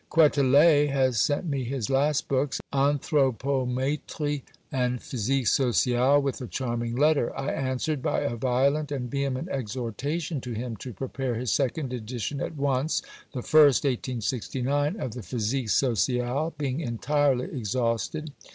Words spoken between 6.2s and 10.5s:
a charming letter. I answered by a violent and vehement exhortation